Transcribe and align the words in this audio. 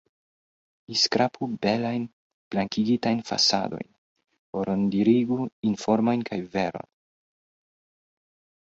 Ni 0.87 0.95
skrapu 1.01 1.49
belajn 1.65 2.07
blankigitajn 2.55 3.21
fasadojn, 3.29 3.89
rondirigu 4.71 5.41
informojn 5.75 6.29
kaj 6.33 6.45
veron! 6.59 6.93